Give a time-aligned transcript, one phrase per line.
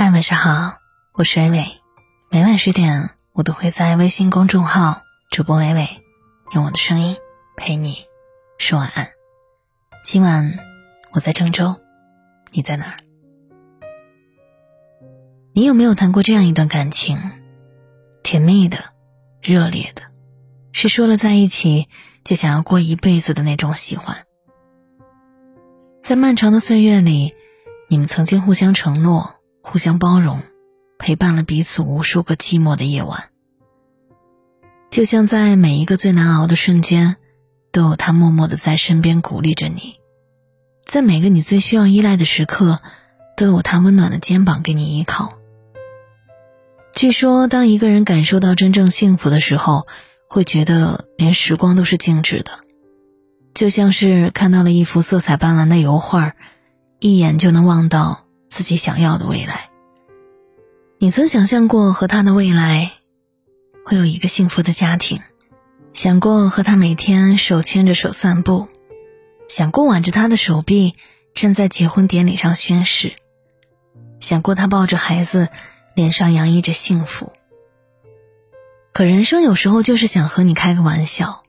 [0.00, 0.78] 嗨，晚上好，
[1.14, 1.66] 我是伟伟。
[2.30, 5.88] 每晚十点，我都会在微信公众号主播伟伟，
[6.52, 7.16] 用我的声音
[7.56, 8.04] 陪你
[8.58, 9.08] 说晚安。
[10.04, 10.56] 今晚
[11.10, 11.74] 我在郑州，
[12.52, 12.96] 你在哪儿？
[15.52, 17.18] 你有没有谈过这样一段感情？
[18.22, 18.78] 甜蜜的，
[19.42, 20.02] 热烈的，
[20.70, 21.88] 是说了在一起
[22.22, 24.16] 就想要过一辈子的那种喜欢。
[26.04, 27.34] 在漫长的岁月里，
[27.88, 29.34] 你们曾经互相承诺。
[29.70, 30.40] 互相包容，
[30.98, 33.28] 陪伴了彼此无数个寂寞的夜晚。
[34.88, 37.16] 就像在每一个最难熬的瞬间，
[37.70, 39.98] 都有他默默的在身边鼓励着你；
[40.86, 42.80] 在每个你最需要依赖的时刻，
[43.36, 45.34] 都有他温暖的肩膀给你依靠。
[46.94, 49.86] 据说，当一个人感受到真正幸福的时候，
[50.30, 52.52] 会觉得连时光都是静止的，
[53.52, 56.32] 就像是看到了一幅色彩斑斓的油画，
[57.00, 58.24] 一眼就能望到。
[58.58, 59.70] 自己想要的未来。
[60.98, 62.90] 你曾想象过和他的未来
[63.84, 65.22] 会有一个幸福的家庭，
[65.92, 68.66] 想过和他每天手牵着手散步，
[69.46, 70.96] 想过挽着他的手臂
[71.36, 73.12] 站在结婚典礼上宣誓，
[74.18, 75.50] 想过他抱着孩子，
[75.94, 77.32] 脸上洋溢着幸福。
[78.92, 81.42] 可人生有时候就是想和你开个玩笑，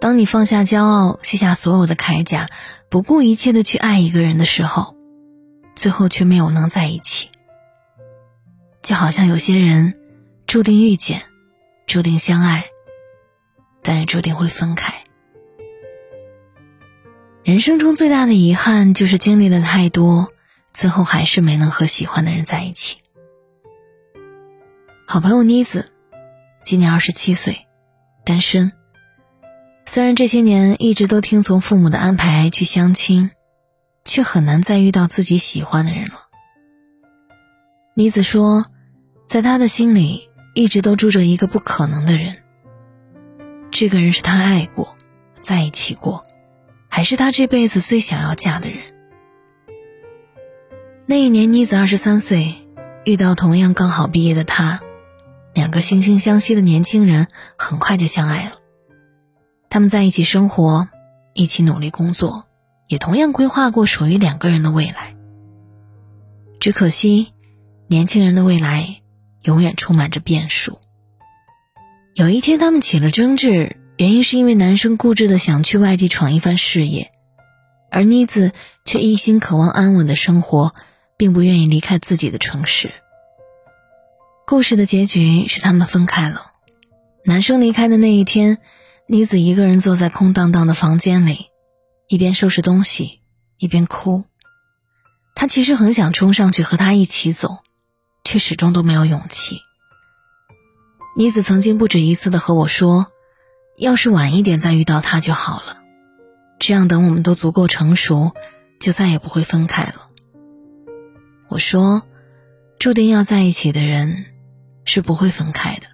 [0.00, 2.48] 当你放下骄傲，卸下所有的铠甲，
[2.88, 4.99] 不顾一切的去爱一个人的时候。
[5.74, 7.30] 最后却没有能在一起，
[8.82, 9.94] 就好像有些人
[10.46, 11.22] 注定遇见，
[11.86, 12.66] 注定相爱，
[13.82, 14.94] 但也注定会分开。
[17.42, 20.28] 人生中最大的遗憾就是经历了太多，
[20.72, 22.98] 最后还是没能和喜欢的人在一起。
[25.06, 25.90] 好朋友妮子，
[26.62, 27.66] 今年二十七岁，
[28.24, 28.70] 单身。
[29.86, 33.30] 虽然这些年一直都听从父母的安排去相亲。
[34.04, 36.28] 却很难再遇到自己喜欢的人了。
[37.94, 38.66] 妮子说，
[39.26, 42.36] 在他的心里一直都住着一个不可能的人。
[43.70, 44.96] 这个人是他爱过，
[45.40, 46.24] 在一起过，
[46.88, 48.78] 还是他这辈子最想要嫁的人。
[51.06, 52.54] 那一年，妮子二十三岁，
[53.04, 54.80] 遇到同样刚好毕业的他，
[55.54, 58.52] 两个惺惺相惜的年轻人很快就相爱了。
[59.68, 60.88] 他们在一起生活，
[61.32, 62.46] 一起努力工作。
[62.90, 65.14] 也同样规划过属于两个人的未来，
[66.58, 67.32] 只可惜，
[67.86, 69.00] 年轻人的未来
[69.42, 70.80] 永远充满着变数。
[72.14, 77.12] 有一天，他们起了争执，原因是因为男生固执的想去外地闯一番事业，
[77.92, 78.50] 而妮子
[78.84, 80.74] 却一心渴望安稳的生活，
[81.16, 82.90] 并不愿意离开自己的城市。
[84.48, 86.50] 故事的结局是他们分开了。
[87.24, 88.58] 男生离开的那一天，
[89.06, 91.49] 妮子一个人坐在空荡荡的房间里。
[92.10, 93.20] 一边收拾东西，
[93.56, 94.24] 一边哭。
[95.36, 97.58] 他其实很想冲上去和他一起走，
[98.24, 99.60] 却始终都没有勇气。
[101.16, 103.12] 妮子曾经不止一次的和我说
[103.78, 105.78] ：“要是晚一点再遇到他就好了，
[106.58, 108.34] 这样等我们都足够成熟，
[108.80, 110.08] 就再也不会分开了。”
[111.48, 112.02] 我说
[112.80, 114.26] ：“注定要在一起的人，
[114.84, 115.86] 是不会分开的。”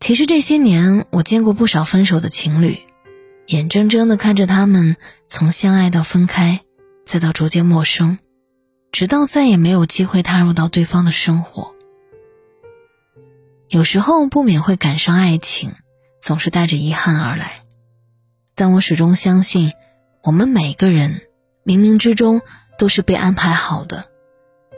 [0.00, 2.78] 其实这些年，我见过不少分手的情侣。
[3.46, 4.96] 眼睁睁地看着他们
[5.26, 6.60] 从相爱到分开，
[7.04, 8.18] 再到逐渐陌生，
[8.92, 11.74] 直到再也没有机会踏入到对方的生活。
[13.68, 15.72] 有时候不免会感伤，爱情
[16.20, 17.64] 总是带着遗憾而来，
[18.54, 19.72] 但我始终相信，
[20.22, 21.22] 我们每个人
[21.64, 22.42] 冥冥之中
[22.78, 24.06] 都是被安排好的，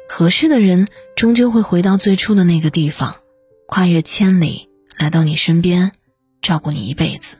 [0.08, 3.16] 合适的人终究会回到最初的那个地方，
[3.66, 5.92] 跨越千里来到你身边，
[6.40, 7.36] 照顾你一辈子。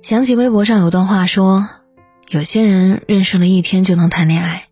[0.00, 1.68] 想起微博上有段话说
[2.30, 4.68] ：“有些人认识了一天就能谈恋爱，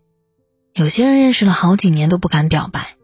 [0.73, 2.95] 有些人认识了好几年都不敢表白，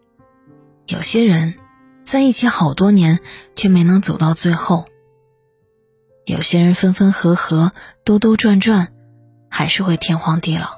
[0.86, 1.54] 有些人
[2.02, 3.20] 在一起好多年
[3.54, 4.86] 却没能走到最后，
[6.24, 7.72] 有些人分分合合
[8.04, 8.88] 兜兜转转，
[9.50, 10.70] 还是会天荒地老。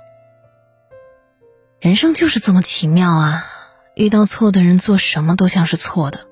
[1.81, 3.47] 人生就是这么奇妙啊！
[3.95, 6.27] 遇到错的人，做什么都像是错的；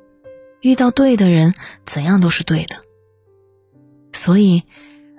[0.60, 1.54] 遇到对的人，
[1.86, 2.78] 怎样都是对的。
[4.12, 4.64] 所以。”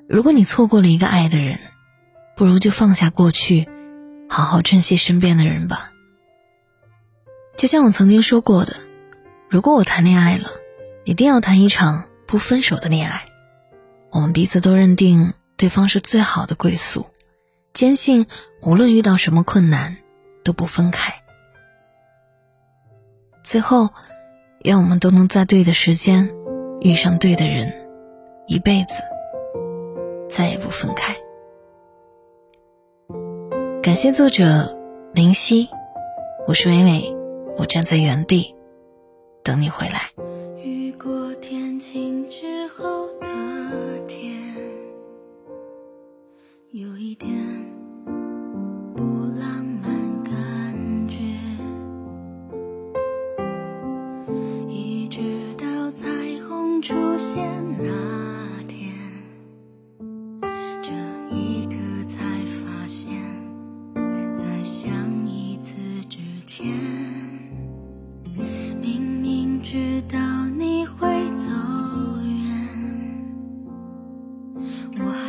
[0.08, 1.60] 如果你错过了一个爱的人，
[2.36, 3.68] 不如就放下过去，
[4.30, 5.92] 好好珍惜身边的人吧。
[7.58, 8.76] 就像我曾经说过的，
[9.50, 10.50] 如果我谈恋爱了，
[11.06, 13.24] 一定要谈一场不分手的恋爱。
[14.12, 17.08] 我们彼此都认定对方是最好的归宿，
[17.74, 18.28] 坚信
[18.62, 19.98] 无论遇到什么困难，
[20.44, 21.14] 都不分开。
[23.44, 23.90] 最后，
[24.60, 26.30] 愿我们都能在对的时间
[26.82, 27.74] 遇上对的人，
[28.48, 29.02] 一辈子。
[30.36, 31.16] 再也不分开。
[33.82, 34.44] 感谢作者
[35.14, 35.70] 林夕，
[36.46, 37.16] 我是伟伟，
[37.56, 38.54] 我站在原地
[39.46, 40.12] 等你回来。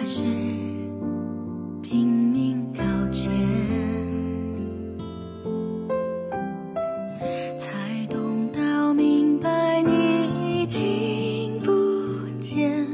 [0.07, 0.23] 是
[1.83, 3.29] 拼命靠前，
[7.59, 11.73] 才懂到明白你已经不
[12.39, 12.87] 见，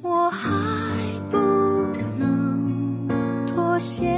[0.00, 0.48] 我还
[1.30, 1.36] 不
[2.18, 3.06] 能
[3.46, 4.13] 妥协。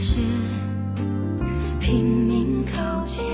[0.00, 0.16] 是
[1.78, 3.26] 拼命靠前，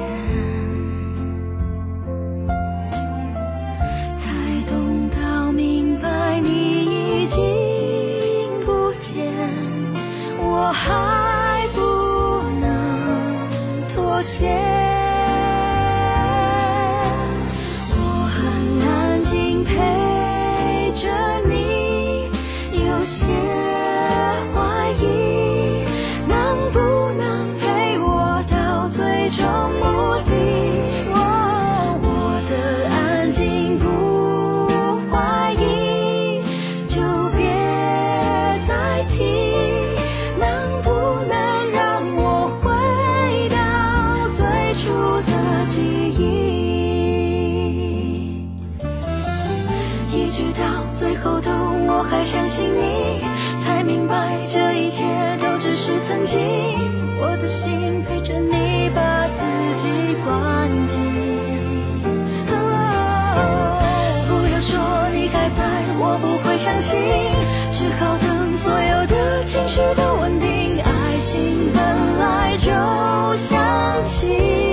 [4.17, 4.33] 才
[4.67, 7.41] 懂到明白你已经
[8.65, 9.33] 不见，
[10.41, 11.81] 我还不
[12.61, 14.76] 能妥协。
[45.37, 46.23] 的记忆？
[50.13, 50.63] 一直到
[50.95, 53.21] 最后都我还相信你，
[53.59, 55.05] 才明白这一切
[55.41, 56.41] 都只是曾经。
[57.19, 59.45] 我的心陪着你，把自
[59.77, 61.01] 己关紧。
[64.29, 64.79] 不要说
[65.15, 65.65] 你还在，
[65.99, 66.99] 我不会相信，
[67.71, 70.81] 只好等所有的情绪都稳定。
[70.83, 71.79] 爱情本
[72.19, 72.71] 来就
[73.37, 74.66] 像气。